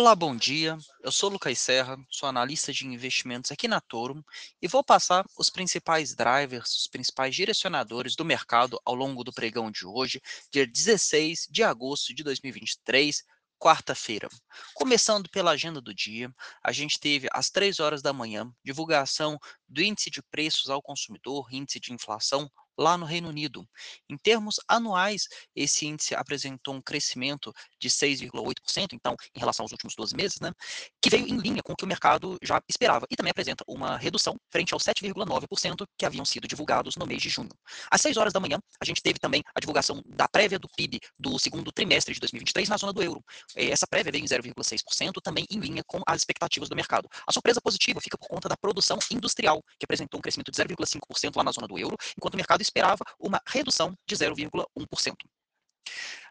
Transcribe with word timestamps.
Olá, 0.00 0.14
bom 0.14 0.34
dia. 0.34 0.78
Eu 1.02 1.12
sou 1.12 1.28
Lucas 1.28 1.58
Serra, 1.58 1.94
sou 2.08 2.26
analista 2.26 2.72
de 2.72 2.86
investimentos 2.86 3.52
aqui 3.52 3.68
na 3.68 3.82
Toro 3.82 4.24
e 4.62 4.66
vou 4.66 4.82
passar 4.82 5.26
os 5.38 5.50
principais 5.50 6.14
drivers, 6.14 6.74
os 6.74 6.86
principais 6.86 7.36
direcionadores 7.36 8.16
do 8.16 8.24
mercado 8.24 8.80
ao 8.82 8.94
longo 8.94 9.22
do 9.22 9.30
pregão 9.30 9.70
de 9.70 9.84
hoje, 9.84 10.18
dia 10.50 10.66
16 10.66 11.48
de 11.50 11.62
agosto 11.62 12.14
de 12.14 12.22
2023, 12.22 13.22
quarta-feira. 13.58 14.26
Começando 14.72 15.28
pela 15.28 15.50
agenda 15.50 15.82
do 15.82 15.92
dia, 15.92 16.34
a 16.64 16.72
gente 16.72 16.98
teve 16.98 17.28
às 17.30 17.50
3 17.50 17.78
horas 17.78 18.00
da 18.00 18.10
manhã 18.10 18.50
divulgação 18.64 19.38
do 19.70 19.82
índice 19.82 20.10
de 20.10 20.20
preços 20.30 20.68
ao 20.68 20.82
consumidor, 20.82 21.46
índice 21.52 21.80
de 21.80 21.92
inflação 21.92 22.50
lá 22.80 22.96
no 22.96 23.04
Reino 23.04 23.28
Unido. 23.28 23.68
Em 24.08 24.16
termos 24.16 24.56
anuais, 24.66 25.28
esse 25.54 25.86
índice 25.86 26.14
apresentou 26.14 26.74
um 26.74 26.80
crescimento 26.80 27.52
de 27.78 27.90
6,8%, 27.90 28.94
então, 28.94 29.14
em 29.34 29.38
relação 29.38 29.64
aos 29.64 29.72
últimos 29.72 29.94
12 29.94 30.16
meses, 30.16 30.40
né, 30.40 30.50
que 31.00 31.10
veio 31.10 31.26
em 31.26 31.36
linha 31.36 31.62
com 31.62 31.74
o 31.74 31.76
que 31.76 31.84
o 31.84 31.88
mercado 31.88 32.38
já 32.42 32.60
esperava 32.68 33.06
e 33.10 33.16
também 33.16 33.30
apresenta 33.30 33.62
uma 33.68 33.98
redução 33.98 34.34
frente 34.50 34.72
aos 34.72 34.82
7,9% 34.82 35.86
que 35.98 36.06
haviam 36.06 36.24
sido 36.24 36.48
divulgados 36.48 36.96
no 36.96 37.06
mês 37.06 37.22
de 37.22 37.28
junho. 37.28 37.50
Às 37.90 38.00
6 38.00 38.16
horas 38.16 38.32
da 38.32 38.40
manhã, 38.40 38.58
a 38.80 38.84
gente 38.84 39.02
teve 39.02 39.18
também 39.18 39.42
a 39.54 39.60
divulgação 39.60 40.02
da 40.06 40.26
prévia 40.26 40.58
do 40.58 40.68
PIB 40.74 41.00
do 41.18 41.38
segundo 41.38 41.70
trimestre 41.70 42.14
de 42.14 42.20
2023 42.20 42.68
na 42.70 42.76
zona 42.78 42.92
do 42.92 43.02
euro. 43.02 43.22
Essa 43.54 43.86
prévia 43.86 44.10
veio 44.10 44.24
em 44.24 44.28
0,6%, 44.28 45.20
também 45.22 45.44
em 45.50 45.58
linha 45.58 45.82
com 45.86 46.00
as 46.06 46.22
expectativas 46.22 46.68
do 46.68 46.76
mercado. 46.76 47.08
A 47.26 47.32
surpresa 47.32 47.60
positiva 47.60 48.00
fica 48.00 48.16
por 48.16 48.28
conta 48.28 48.48
da 48.48 48.56
produção 48.56 48.98
industrial, 49.10 49.59
que 49.78 49.84
apresentou 49.84 50.18
um 50.18 50.22
crescimento 50.22 50.50
de 50.50 50.62
0,5% 50.62 51.36
lá 51.36 51.44
na 51.44 51.52
zona 51.52 51.66
do 51.66 51.78
euro, 51.78 51.96
enquanto 52.16 52.34
o 52.34 52.36
mercado 52.36 52.60
esperava 52.60 53.04
uma 53.18 53.40
redução 53.46 53.94
de 54.06 54.16
0,1%. 54.16 55.14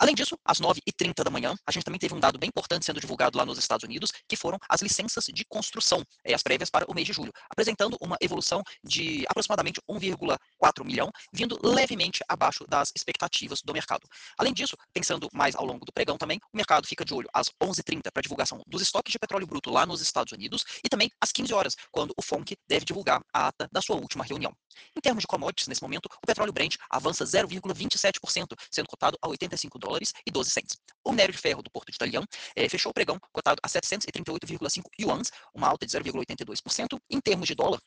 Além 0.00 0.14
disso, 0.14 0.38
às 0.44 0.60
9h30 0.60 1.22
da 1.22 1.30
manhã, 1.30 1.54
a 1.66 1.70
gente 1.72 1.84
também 1.84 1.98
teve 1.98 2.14
um 2.14 2.20
dado 2.20 2.38
bem 2.38 2.48
importante 2.48 2.84
sendo 2.84 3.00
divulgado 3.00 3.36
lá 3.38 3.44
nos 3.44 3.58
Estados 3.58 3.84
Unidos, 3.84 4.12
que 4.28 4.36
foram 4.36 4.58
as 4.68 4.82
licenças 4.82 5.24
de 5.26 5.44
construção, 5.44 6.02
é, 6.24 6.34
as 6.34 6.42
prévias 6.42 6.70
para 6.70 6.90
o 6.90 6.94
mês 6.94 7.06
de 7.06 7.12
julho, 7.12 7.32
apresentando 7.50 7.96
uma 8.00 8.16
evolução 8.20 8.62
de 8.82 9.24
aproximadamente 9.28 9.80
1,4 9.88 10.84
milhão, 10.84 11.10
vindo 11.32 11.58
levemente 11.62 12.20
abaixo 12.28 12.64
das 12.68 12.90
expectativas 12.96 13.60
do 13.62 13.72
mercado. 13.72 14.08
Além 14.38 14.52
disso, 14.52 14.76
pensando 14.92 15.28
mais 15.32 15.54
ao 15.54 15.64
longo 15.64 15.84
do 15.84 15.92
pregão 15.92 16.16
também, 16.16 16.38
o 16.52 16.56
mercado 16.56 16.86
fica 16.86 17.04
de 17.04 17.14
olho 17.14 17.28
às 17.32 17.48
11h30 17.62 18.10
para 18.12 18.22
divulgação 18.22 18.62
dos 18.66 18.82
estoques 18.82 19.12
de 19.12 19.18
petróleo 19.18 19.46
bruto 19.46 19.70
lá 19.70 19.86
nos 19.86 20.00
Estados 20.00 20.32
Unidos 20.32 20.64
e 20.84 20.88
também 20.88 21.10
às 21.20 21.32
15 21.32 21.52
horas, 21.54 21.76
quando 21.90 22.12
o 22.16 22.22
FONC 22.22 22.56
deve 22.68 22.84
divulgar 22.84 23.22
a 23.32 23.48
ata 23.48 23.68
da 23.72 23.80
sua 23.80 23.96
última 23.96 24.24
reunião. 24.24 24.52
Em 24.96 25.00
termos 25.00 25.22
de 25.22 25.26
commodities, 25.26 25.68
nesse 25.68 25.82
momento, 25.82 26.06
o 26.22 26.26
petróleo 26.26 26.52
Brent 26.52 26.76
avança 26.90 27.24
0,27%, 27.24 28.56
sendo 28.70 28.88
cotado 28.88 29.18
a 29.20 29.28
85 29.28 29.78
dólares 29.82 30.12
e 30.26 30.30
12 30.30 30.50
cents. 30.50 30.78
O 31.04 31.10
minério 31.10 31.34
de 31.34 31.40
ferro 31.40 31.62
do 31.62 31.70
Porto 31.70 31.90
de 31.90 31.96
Italião 31.96 32.24
eh, 32.56 32.68
fechou 32.68 32.90
o 32.90 32.94
pregão 32.94 33.18
cotado 33.32 33.60
a 33.62 33.68
738,5 33.68 34.82
yuans, 35.00 35.30
uma 35.54 35.68
alta 35.68 35.84
de 35.84 35.92
0,82%. 35.92 36.98
Em 37.10 37.20
termos 37.20 37.46
de 37.46 37.54
dólar, 37.54 37.80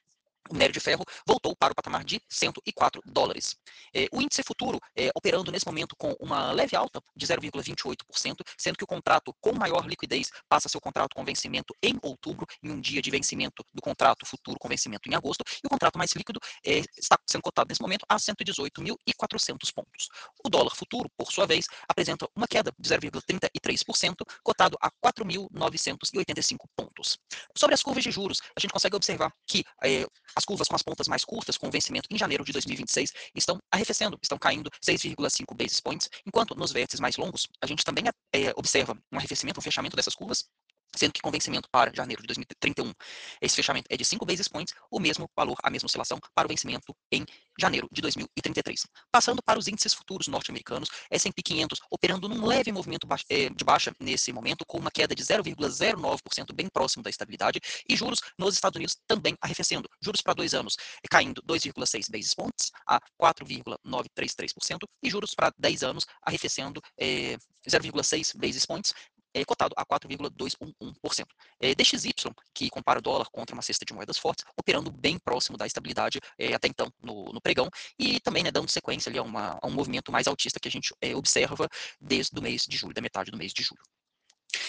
o 0.49 0.53
minério 0.53 0.73
de 0.73 0.79
ferro 0.79 1.03
voltou 1.27 1.55
para 1.55 1.71
o 1.71 1.75
patamar 1.75 2.03
de 2.03 2.21
104 2.29 3.01
dólares. 3.05 3.55
É, 3.93 4.07
o 4.11 4.21
índice 4.21 4.43
futuro 4.43 4.79
é, 4.95 5.09
operando 5.15 5.51
nesse 5.51 5.65
momento 5.65 5.95
com 5.97 6.15
uma 6.19 6.51
leve 6.51 6.75
alta 6.75 7.01
de 7.15 7.25
0,28%, 7.25 8.35
sendo 8.57 8.77
que 8.77 8.83
o 8.83 8.87
contrato 8.87 9.33
com 9.41 9.53
maior 9.53 9.85
liquidez 9.87 10.29
passa 10.47 10.69
seu 10.69 10.79
contrato 10.79 11.15
com 11.15 11.23
vencimento 11.23 11.73
em 11.81 11.97
outubro, 12.01 12.45
em 12.63 12.71
um 12.71 12.79
dia 12.79 13.01
de 13.01 13.09
vencimento 13.09 13.63
do 13.73 13.81
contrato 13.81 14.25
futuro 14.25 14.57
com 14.59 14.67
vencimento 14.67 15.09
em 15.09 15.15
agosto, 15.15 15.43
e 15.63 15.67
o 15.67 15.69
contrato 15.69 15.97
mais 15.97 16.11
líquido 16.13 16.39
é, 16.65 16.81
está 16.97 17.17
sendo 17.27 17.41
cotado 17.41 17.69
nesse 17.69 17.81
momento 17.81 18.05
a 18.07 18.17
118.400 18.17 19.73
pontos. 19.73 20.09
O 20.43 20.49
dólar 20.49 20.75
futuro, 20.75 21.09
por 21.17 21.31
sua 21.31 21.45
vez, 21.45 21.65
apresenta 21.87 22.27
uma 22.35 22.47
queda 22.47 22.71
de 22.77 22.89
0,33%, 22.89 24.15
cotado 24.43 24.77
a 24.81 24.91
4.985 24.91 26.57
pontos. 26.75 27.17
Sobre 27.57 27.73
as 27.73 27.81
curvas 27.81 28.03
de 28.03 28.11
juros, 28.11 28.41
a 28.55 28.59
gente 28.59 28.71
consegue 28.71 28.95
observar 28.95 29.31
que 29.47 29.63
é, 29.83 30.05
as 30.35 30.45
curvas 30.45 30.67
com 30.67 30.75
as 30.75 30.83
pontas 30.83 31.07
mais 31.07 31.23
curtas, 31.23 31.57
com 31.57 31.69
vencimento 31.69 32.07
em 32.11 32.17
janeiro 32.17 32.43
de 32.43 32.51
2026, 32.51 33.11
estão 33.35 33.57
arrefecendo, 33.71 34.17
estão 34.21 34.37
caindo 34.37 34.69
6,5 34.85 35.55
basis 35.55 35.79
points, 35.79 36.09
enquanto 36.25 36.55
nos 36.55 36.71
vértices 36.71 36.99
mais 36.99 37.17
longos, 37.17 37.47
a 37.61 37.67
gente 37.67 37.83
também 37.83 38.03
é, 38.33 38.51
observa 38.55 38.97
um 39.11 39.17
arrefecimento, 39.17 39.59
um 39.59 39.63
fechamento 39.63 39.95
dessas 39.95 40.15
curvas, 40.15 40.45
sendo 40.95 41.13
que 41.13 41.21
com 41.21 41.31
vencimento 41.31 41.69
para 41.69 41.91
janeiro 41.93 42.21
de 42.21 42.27
2031, 42.27 42.93
esse 43.41 43.55
fechamento 43.55 43.87
é 43.89 43.97
de 43.97 44.05
5 44.05 44.25
basis 44.25 44.47
points, 44.47 44.73
o 44.89 44.99
mesmo 44.99 45.29
valor, 45.35 45.57
a 45.63 45.69
mesma 45.69 45.87
oscilação 45.87 46.19
para 46.33 46.45
o 46.45 46.49
vencimento 46.49 46.95
em 47.11 47.25
janeiro 47.59 47.87
de 47.91 48.01
2033. 48.01 48.85
Passando 49.11 49.41
para 49.43 49.59
os 49.59 49.67
índices 49.67 49.93
futuros 49.93 50.27
norte-americanos, 50.27 50.89
S&P 51.09 51.41
500 51.41 51.79
operando 51.89 52.27
num 52.27 52.45
leve 52.45 52.71
movimento 52.71 53.07
eh, 53.29 53.49
de 53.49 53.63
baixa 53.63 53.93
nesse 53.99 54.31
momento, 54.31 54.65
com 54.65 54.77
uma 54.77 54.91
queda 54.91 55.15
de 55.15 55.23
0,09%, 55.23 56.53
bem 56.53 56.67
próximo 56.67 57.03
da 57.03 57.09
estabilidade, 57.09 57.59
e 57.87 57.95
juros 57.95 58.21
nos 58.37 58.55
Estados 58.55 58.77
Unidos 58.77 58.97
também 59.07 59.35
arrefecendo. 59.41 59.89
Juros 60.01 60.21
para 60.21 60.33
dois 60.33 60.53
anos 60.53 60.75
caindo 61.09 61.41
2,6 61.43 62.11
basis 62.11 62.33
points 62.33 62.71
a 62.87 62.99
4,933%, 63.21 64.87
e 65.03 65.09
juros 65.09 65.33
para 65.33 65.53
10 65.57 65.83
anos 65.83 66.05
arrefecendo 66.21 66.81
eh, 66.99 67.37
0,6 67.67 68.37
basis 68.37 68.65
points, 68.65 68.93
é 69.35 69.43
cotado 69.43 69.73
a 69.77 69.85
4,211%. 69.85 71.25
É, 71.59 71.75
DXY, 71.75 72.13
que 72.53 72.69
compara 72.69 72.99
o 72.99 73.01
dólar 73.01 73.29
contra 73.29 73.53
uma 73.53 73.61
cesta 73.61 73.85
de 73.85 73.93
moedas 73.93 74.17
fortes, 74.17 74.45
operando 74.57 74.89
bem 74.89 75.19
próximo 75.19 75.57
da 75.57 75.67
estabilidade 75.67 76.19
é, 76.39 76.53
até 76.53 76.67
então 76.67 76.91
no, 77.03 77.25
no, 77.25 77.41
pregão, 77.41 77.69
e 77.99 78.19
também 78.21 78.43
né, 78.43 78.51
dando 78.51 78.69
sequência 78.71 79.09
ali 79.09 79.19
a, 79.19 79.23
uma, 79.23 79.59
a, 79.61 79.67
um 79.67 79.71
movimento 79.71 80.11
mais 80.11 80.25
altista 80.25 80.59
que 80.59 80.69
a 80.69 80.71
gente 80.71 80.93
é, 81.01 81.15
observa 81.15 81.67
desde 81.99 82.37
o 82.39 82.41
mês 82.41 82.63
de 82.63 82.77
julho, 82.77 82.93
da 82.93 83.01
metade 83.01 83.29
do 83.29 83.37
mês 83.37 83.53
de 83.53 83.61
julho. 83.61 83.81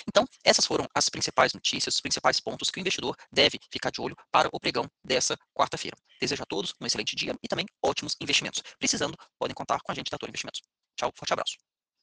Então, 0.09 0.25
essas 0.45 0.67
foram 0.67 0.87
as 0.95 1.09
principais 1.09 1.53
notícias, 1.53 1.95
os 1.95 2.01
principais 2.01 2.41
pontos 2.41 2.71
que 2.71 2.79
o 2.79 2.81
investidor 2.81 3.17
deve 3.31 3.59
ficar 3.71 3.91
de 3.91 4.01
olho 4.01 4.17
para 4.33 4.49
o 4.53 4.59
pregão 4.59 4.91
dessa 5.05 5.37
quarta-feira. 5.55 5.97
Desejo 6.21 6.43
a 6.43 6.47
todos 6.47 6.75
um 6.81 6.87
excelente 6.87 7.15
dia 7.15 7.37
e 7.43 7.49
também 7.49 7.67
ótimos 7.85 8.17
investimentos. 8.21 8.63
Precisando, 8.79 9.17
podem 9.39 9.55
contar 9.55 9.81
com 9.81 9.93
a 9.93 9.95
gente 9.95 10.11
da 10.11 10.19
Toro 10.19 10.31
Investimentos. 10.31 10.61
Tchau, 10.97 11.13
forte 11.17 11.33
abraço. 11.33 11.57